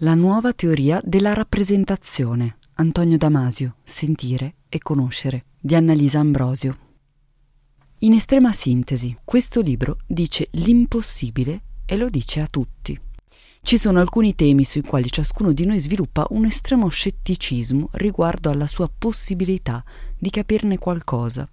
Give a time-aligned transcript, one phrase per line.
[0.00, 2.58] La nuova teoria della rappresentazione.
[2.74, 6.76] Antonio Damasio, Sentire e conoscere, di Annalisa Ambrosio.
[8.00, 13.00] In estrema sintesi, questo libro dice l'impossibile e lo dice a tutti.
[13.62, 18.66] Ci sono alcuni temi sui quali ciascuno di noi sviluppa un estremo scetticismo riguardo alla
[18.66, 19.82] sua possibilità
[20.18, 21.48] di capirne qualcosa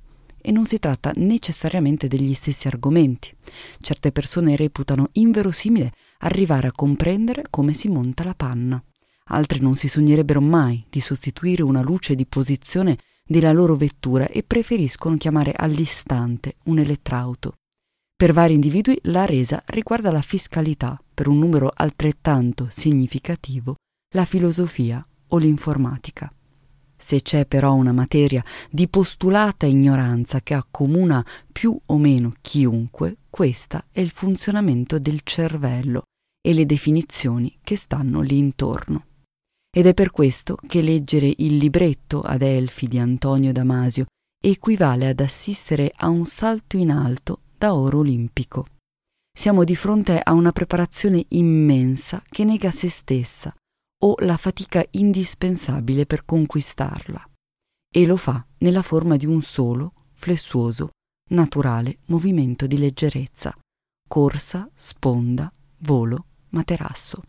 [0.46, 3.34] e non si tratta necessariamente degli stessi argomenti.
[3.80, 8.84] Certe persone reputano inverosimile arrivare a comprendere come si monta la panna.
[9.28, 14.44] Altri non si sognerebbero mai di sostituire una luce di posizione della loro vettura e
[14.44, 17.54] preferiscono chiamare all'istante un elettrauto.
[18.16, 23.76] Per vari individui la resa riguarda la fiscalità, per un numero altrettanto significativo
[24.14, 26.32] la filosofia o l'informatica.
[27.04, 33.84] Se c'è però una materia di postulata ignoranza che accomuna più o meno chiunque, questa
[33.92, 36.04] è il funzionamento del cervello
[36.42, 39.08] e le definizioni che stanno lì intorno.
[39.70, 44.06] Ed è per questo che leggere il libretto ad Elfi di Antonio Damasio
[44.42, 48.68] equivale ad assistere a un salto in alto da oro olimpico.
[49.38, 53.54] Siamo di fronte a una preparazione immensa che nega se stessa,
[54.04, 57.30] o la fatica indispensabile per conquistarla,
[57.90, 60.90] e lo fa nella forma di un solo, flessuoso,
[61.32, 63.58] naturale movimento di leggerezza,
[64.08, 67.24] corsa, sponda, volo, materasso.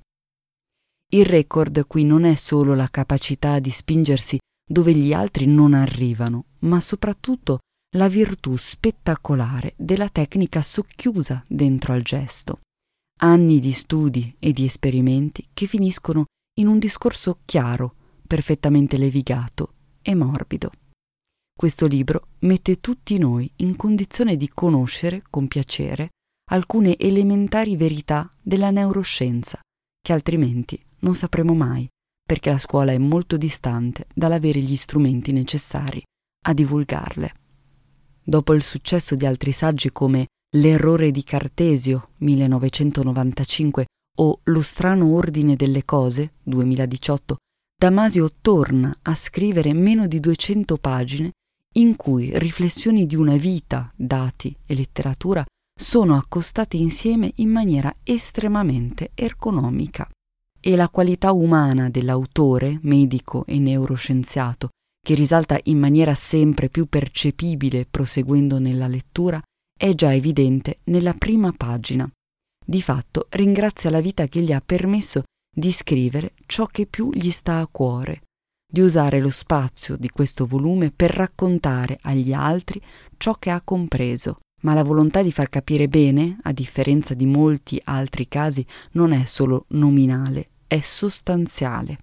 [1.13, 6.47] Il record qui non è solo la capacità di spingersi dove gli altri non arrivano,
[6.61, 7.61] ma soprattutto
[7.97, 12.61] la virtù spettacolare della tecnica socchiusa dentro al gesto.
[13.21, 16.25] Anni di studi e di esperimenti che finiscono
[16.55, 17.95] in un discorso chiaro,
[18.27, 20.71] perfettamente levigato e morbido.
[21.57, 26.11] Questo libro mette tutti noi in condizione di conoscere con piacere
[26.51, 29.61] alcune elementari verità della neuroscienza
[30.01, 31.89] che altrimenti non sapremo mai,
[32.27, 36.03] perché la scuola è molto distante dall'avere gli strumenti necessari
[36.47, 37.35] a divulgarle.
[38.23, 40.27] Dopo il successo di altri saggi come
[40.57, 47.37] L'errore di Cartesio 1995 o Lo strano ordine delle cose 2018,
[47.77, 51.31] Damasio torna a scrivere meno di 200 pagine
[51.77, 55.45] in cui riflessioni di una vita, dati e letteratura
[55.77, 60.09] sono accostate insieme in maniera estremamente ergonomica.
[60.61, 64.69] E la qualità umana dell'autore, medico e neuroscienziato,
[65.05, 69.43] che risalta in maniera sempre più percepibile proseguendo nella lettura,
[69.77, 72.09] è già evidente nella prima pagina,
[72.65, 75.23] di fatto ringrazia la vita che gli ha permesso
[75.55, 78.23] di scrivere ciò che più gli sta a cuore,
[78.67, 82.81] di usare lo spazio di questo volume per raccontare agli altri
[83.17, 84.39] ciò che ha compreso.
[84.63, 89.27] Ma la volontà di far capire bene, a differenza di molti altri casi, non è
[89.27, 91.99] solo nominale, è sostanziale.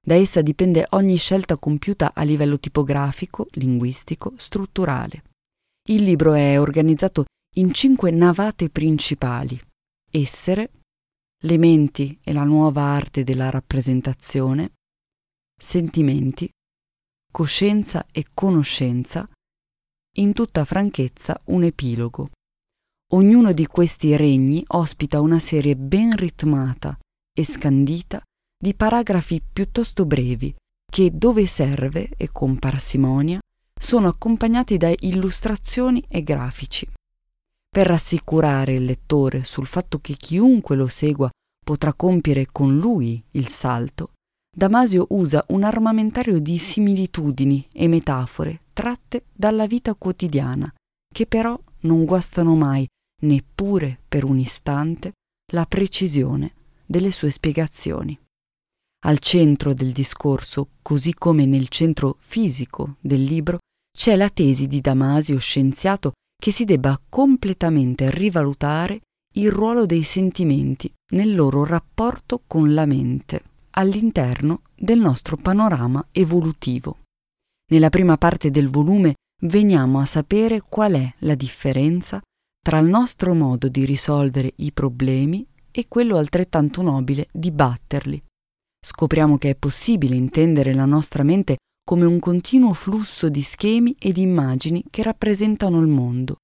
[0.00, 5.22] Da essa dipende ogni scelta compiuta a livello tipografico, linguistico, strutturale.
[5.90, 7.24] Il libro è organizzato
[7.56, 9.60] in cinque navate principali,
[10.10, 10.70] essere,
[11.42, 14.72] le menti e la nuova arte della rappresentazione,
[15.56, 16.50] sentimenti,
[17.30, 19.28] coscienza e conoscenza,
[20.16, 22.30] in tutta franchezza un epilogo.
[23.12, 26.98] Ognuno di questi regni ospita una serie ben ritmata
[27.32, 28.20] e scandita
[28.60, 30.54] di paragrafi piuttosto brevi
[30.90, 33.38] che, dove serve e con parsimonia,
[33.78, 36.88] sono accompagnati da illustrazioni e grafici
[37.68, 41.30] per rassicurare il lettore sul fatto che chiunque lo segua
[41.64, 44.12] potrà compiere con lui il salto,
[44.58, 50.72] Damasio usa un armamentario di similitudini e metafore tratte dalla vita quotidiana,
[51.12, 52.84] che però non guastano mai,
[53.22, 55.12] neppure per un istante,
[55.52, 58.18] la precisione delle sue spiegazioni.
[59.04, 63.58] Al centro del discorso, così come nel centro fisico del libro,
[63.96, 69.00] c'è la tesi di Damasio scienziato che si debba completamente rivalutare
[69.34, 76.98] il ruolo dei sentimenti nel loro rapporto con la mente all'interno del nostro panorama evolutivo.
[77.70, 82.20] Nella prima parte del volume veniamo a sapere qual è la differenza
[82.60, 88.22] tra il nostro modo di risolvere i problemi e quello altrettanto nobile di batterli.
[88.84, 91.56] Scopriamo che è possibile intendere la nostra mente
[91.88, 96.36] come un continuo flusso di schemi e di immagini che rappresentano il mondo.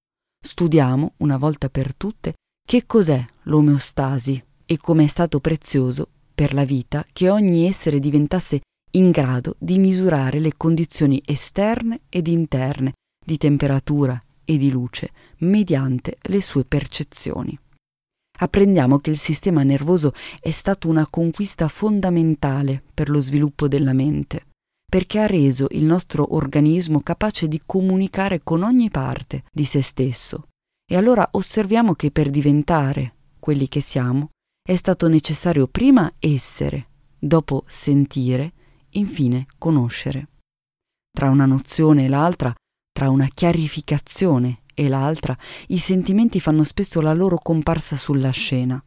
[0.43, 2.32] Studiamo, una volta per tutte,
[2.67, 8.61] che cos'è l'omeostasi e come è stato prezioso per la vita che ogni essere diventasse
[8.93, 16.17] in grado di misurare le condizioni esterne ed interne di temperatura e di luce mediante
[16.23, 17.55] le sue percezioni.
[18.38, 24.47] apprendiamo che il sistema nervoso è stato una conquista fondamentale per lo sviluppo della mente,
[24.94, 30.50] perché ha reso il nostro organismo capace di comunicare con ogni parte di se stesso.
[30.88, 34.29] E allora osserviamo che per diventare quelli che siamo
[34.62, 36.87] è stato necessario prima essere,
[37.19, 38.52] dopo sentire,
[38.91, 40.29] infine conoscere.
[41.11, 42.55] Tra una nozione e l'altra,
[42.93, 45.37] tra una chiarificazione e l'altra,
[45.69, 48.81] i sentimenti fanno spesso la loro comparsa sulla scena.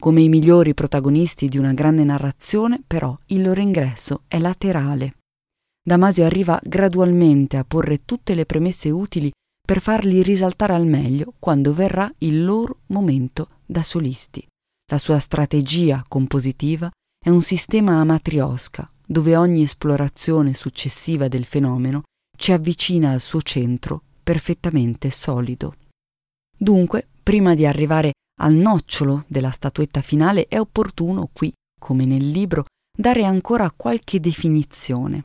[0.00, 5.16] Come i migliori protagonisti di una grande narrazione, però, il loro ingresso è laterale.
[5.90, 9.28] Damasio arriva gradualmente a porre tutte le premesse utili
[9.60, 14.46] per farli risaltare al meglio quando verrà il loro momento da solisti.
[14.88, 16.88] La sua strategia compositiva
[17.20, 22.02] è un sistema a matriosca, dove ogni esplorazione successiva del fenomeno
[22.38, 25.74] ci avvicina al suo centro perfettamente solido.
[26.56, 32.66] Dunque, prima di arrivare al nocciolo della statuetta finale, è opportuno qui, come nel libro,
[32.96, 35.22] dare ancora qualche definizione.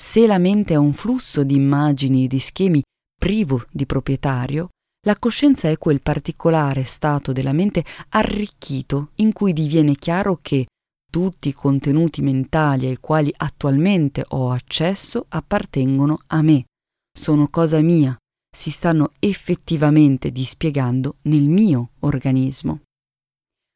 [0.00, 2.80] Se la mente è un flusso di immagini e di schemi
[3.18, 4.68] privo di proprietario,
[5.04, 10.68] la coscienza è quel particolare stato della mente arricchito in cui diviene chiaro che
[11.10, 16.66] tutti i contenuti mentali ai quali attualmente ho accesso appartengono a me,
[17.12, 18.16] sono cosa mia,
[18.56, 22.82] si stanno effettivamente dispiegando nel mio organismo.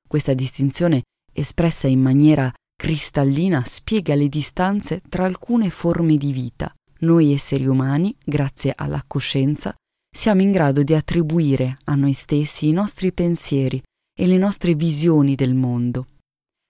[0.07, 1.03] Questa distinzione,
[1.33, 6.75] espressa in maniera cristallina, spiega le distanze tra alcune forme di vita.
[7.03, 9.73] Noi esseri umani, grazie alla coscienza,
[10.13, 13.81] siamo in grado di attribuire a noi stessi i nostri pensieri
[14.13, 16.09] e le nostre visioni del mondo.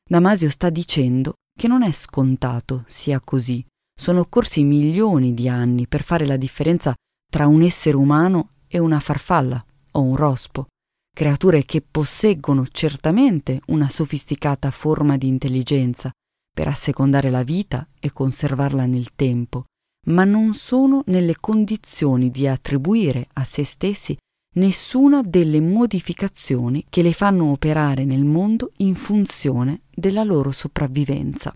[0.06, 3.64] Damasio sta dicendo che non è scontato sia così.
[3.98, 6.92] Sono occorsi milioni di anni per fare la differenza
[7.26, 10.66] tra un essere umano e una farfalla o un rospo,
[11.14, 16.10] creature che posseggono certamente una sofisticata forma di intelligenza
[16.54, 19.64] per assecondare la vita e conservarla nel tempo,
[20.08, 24.16] ma non sono nelle condizioni di attribuire a se stessi
[24.54, 31.54] nessuna delle modificazioni che le fanno operare nel mondo in funzione della loro sopravvivenza.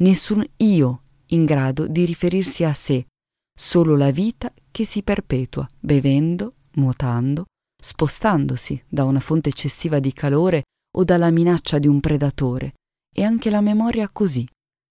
[0.00, 3.06] Nessun io in grado di riferirsi a sé,
[3.54, 7.46] solo la vita che si perpetua bevendo, nuotando,
[7.82, 10.62] spostandosi da una fonte eccessiva di calore
[10.96, 12.74] o dalla minaccia di un predatore,
[13.12, 14.46] e anche la memoria così,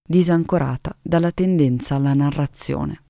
[0.08, 3.06] disancorata dalla tendenza alla narrazione.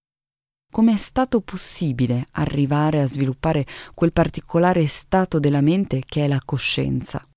[0.71, 6.41] Come è stato possibile arrivare a sviluppare quel particolare stato della mente che è la
[6.45, 7.27] coscienza?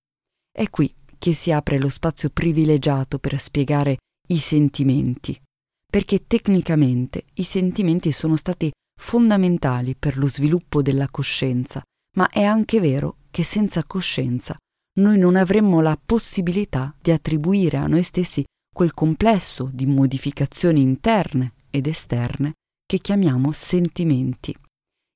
[0.53, 3.97] È qui che si apre lo spazio privilegiato per spiegare
[4.29, 5.41] i sentimenti,
[5.91, 8.71] perché tecnicamente i sentimenti sono stati
[9.01, 11.83] fondamentali per lo sviluppo della coscienza,
[12.15, 14.57] ma è anche vero che senza coscienza
[14.97, 21.55] noi non avremmo la possibilità di attribuire a noi stessi quel complesso di modificazioni interne
[21.71, 22.53] ed esterne
[22.87, 24.55] che chiamiamo sentimenti.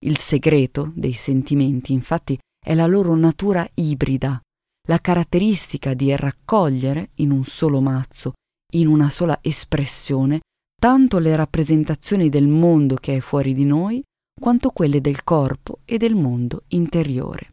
[0.04, 4.40] Il segreto dei sentimenti, infatti, è la loro natura ibrida,
[4.88, 8.32] la caratteristica di raccogliere in un solo mazzo,
[8.72, 10.40] in una sola espressione,
[10.74, 14.02] tanto le rappresentazioni del mondo che è fuori di noi,
[14.38, 17.52] quanto quelle del corpo e del mondo interiore.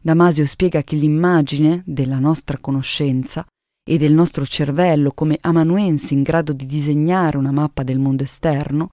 [0.00, 3.44] Damasio spiega che l'immagine della nostra conoscenza
[3.88, 8.88] e del nostro cervello come amanuensi in grado di disegnare una mappa del mondo esterno,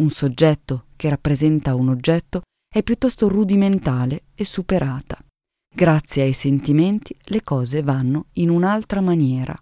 [0.00, 2.42] un soggetto che rappresenta un oggetto,
[2.72, 5.18] è piuttosto rudimentale e superata.
[5.74, 9.56] Grazie ai sentimenti le cose vanno in un'altra maniera.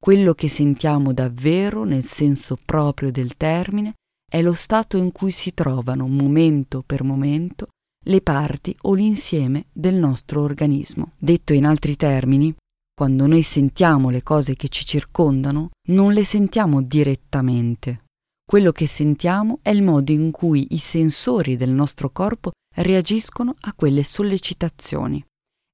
[0.00, 3.94] Quello che sentiamo davvero nel senso proprio del termine
[4.30, 7.68] è lo stato in cui si trovano momento per momento
[8.04, 11.12] le parti o l'insieme del nostro organismo.
[11.18, 12.54] Detto in altri termini,
[12.94, 18.04] quando noi sentiamo le cose che ci circondano, non le sentiamo direttamente.
[18.44, 23.72] Quello che sentiamo è il modo in cui i sensori del nostro corpo reagiscono a
[23.74, 25.24] quelle sollecitazioni.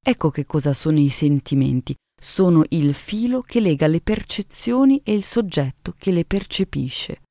[0.07, 5.23] Ecco che cosa sono i sentimenti, sono il filo che lega le percezioni e il
[5.23, 7.23] soggetto che le percepisce.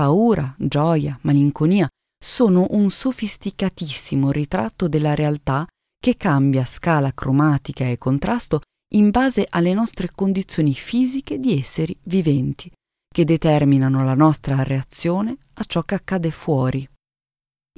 [0.00, 1.86] Paura, gioia, malinconia
[2.18, 5.66] sono un sofisticatissimo ritratto della realtà
[6.02, 8.62] che cambia scala cromatica e contrasto
[8.94, 12.72] in base alle nostre condizioni fisiche di esseri viventi,
[13.14, 16.88] che determinano la nostra reazione a ciò che accade fuori.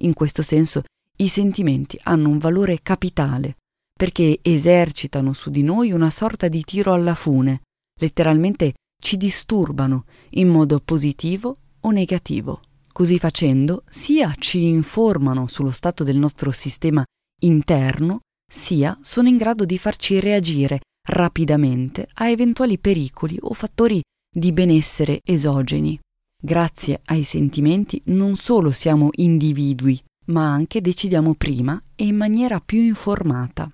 [0.02, 0.84] In questo senso
[1.16, 3.56] i sentimenti hanno un valore capitale,
[3.92, 7.62] perché esercitano su di noi una sorta di tiro alla fune,
[8.00, 12.62] letteralmente ci disturbano in modo positivo o negativo.
[12.92, 17.02] Così facendo, sia ci informano sullo stato del nostro sistema
[17.40, 18.20] interno,
[18.50, 25.20] sia sono in grado di farci reagire rapidamente a eventuali pericoli o fattori di benessere
[25.24, 25.98] esogeni.
[26.40, 32.80] Grazie ai sentimenti non solo siamo individui, ma anche decidiamo prima e in maniera più
[32.80, 33.70] informata.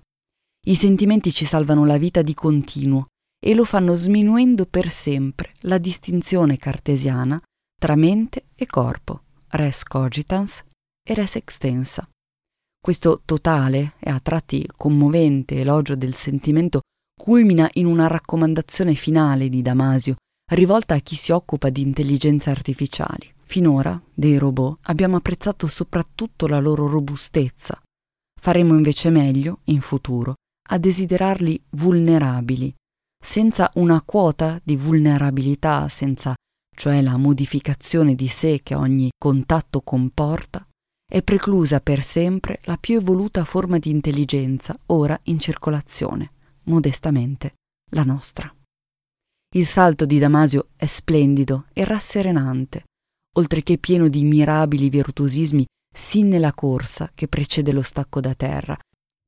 [0.67, 3.07] I sentimenti ci salvano la vita di continuo
[3.41, 7.41] e lo fanno sminuendo per sempre la distinzione cartesiana
[7.79, 10.65] tra mente e corpo, res cogitans
[11.03, 12.09] e res extensa.
[12.81, 16.81] Questo totale e a tratti commovente elogio del sentimento
[17.19, 20.17] culmina in una raccomandazione finale di Damasio,
[20.53, 23.33] rivolta a chi si occupa di intelligenze artificiali.
[23.45, 27.81] Finora, dei robot, abbiamo apprezzato soprattutto la loro robustezza.
[28.41, 30.35] Faremo invece meglio, in futuro,
[30.71, 32.75] a desiderarli vulnerabili,
[33.21, 36.35] senza una quota di vulnerabilità, senza
[36.79, 40.65] cioè la modificazione di sé che ogni contatto comporta,
[41.11, 46.31] è preclusa per sempre la più evoluta forma di intelligenza ora in circolazione,
[46.65, 47.55] modestamente
[47.91, 48.55] la nostra.
[49.57, 52.85] Il salto di Damasio è splendido e rasserenante,
[53.37, 58.79] oltre che pieno di mirabili virtuosismi sin nella corsa che precede lo stacco da terra,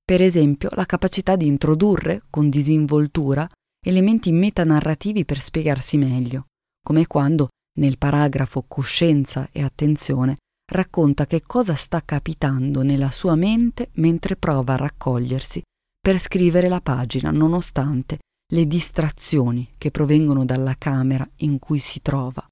[0.04, 3.48] per esempio la capacità di introdurre, con disinvoltura,
[3.84, 6.44] elementi metanarrativi per spiegarsi meglio,
[6.82, 10.36] come quando, nel paragrafo Coscienza e attenzione,
[10.72, 15.62] racconta che cosa sta capitando nella sua mente mentre prova a raccogliersi
[16.00, 18.18] per scrivere la pagina nonostante
[18.52, 22.44] le distrazioni che provengono dalla camera in cui si trova.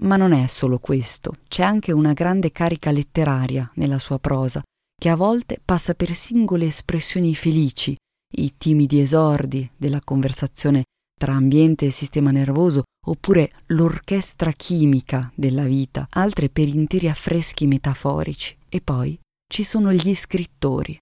[0.00, 4.62] Ma non è solo questo, c'è anche una grande carica letteraria nella sua prosa,
[4.94, 7.96] che a volte passa per singole espressioni felici,
[8.36, 10.84] i timidi esordi della conversazione
[11.18, 18.56] tra ambiente e sistema nervoso, oppure l'orchestra chimica della vita, altre per interi affreschi metaforici.
[18.70, 20.98] E poi ci sono gli scrittori.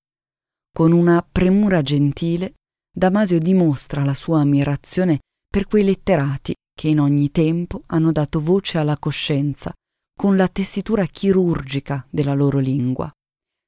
[0.72, 2.54] Con una premura gentile,
[2.92, 8.78] Damasio dimostra la sua ammirazione per quei letterati che in ogni tempo hanno dato voce
[8.78, 9.72] alla coscienza,
[10.14, 13.10] con la tessitura chirurgica della loro lingua.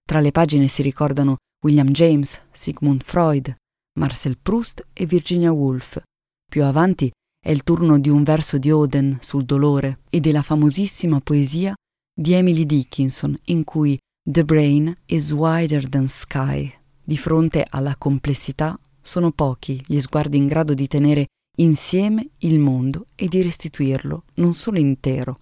[0.05, 3.55] Tra le pagine si ricordano William James, Sigmund Freud,
[3.99, 6.00] Marcel Proust e Virginia Woolf,
[6.49, 11.21] più avanti è il turno di un verso di Oden sul dolore e della famosissima
[11.21, 11.75] poesia
[12.12, 16.73] di Emily Dickinson in cui The brain is wider than sky.
[17.05, 21.26] Di fronte alla complessità sono pochi gli sguardi in grado di tenere
[21.59, 25.40] insieme il mondo e di restituirlo non solo intero,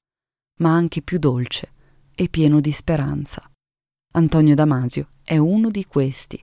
[0.61, 1.73] ma anche più dolce
[2.15, 3.49] e pieno di speranza.
[4.15, 6.43] Antonio Damasio è uno di questi.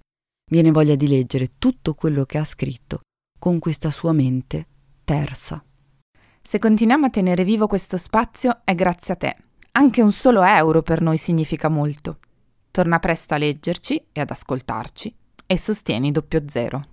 [0.49, 3.01] Viene voglia di leggere tutto quello che ha scritto
[3.43, 4.67] con questa sua mente
[5.03, 5.61] tersa.
[6.41, 9.35] Se continuiamo a tenere vivo questo spazio è grazie a te.
[9.73, 12.19] Anche un solo euro per noi significa molto.
[12.71, 15.13] Torna presto a leggerci e ad ascoltarci
[15.45, 16.85] e sostieni doppio zero.